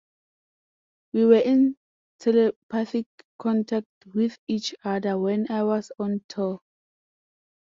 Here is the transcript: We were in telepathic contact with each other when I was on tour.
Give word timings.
We 1.13 1.25
were 1.27 1.37
in 1.41 1.77
telepathic 2.17 3.05
contact 3.37 3.85
with 4.15 4.39
each 4.47 4.73
other 4.83 5.19
when 5.19 5.45
I 5.51 5.61
was 5.61 5.91
on 5.99 6.23
tour. 6.27 6.59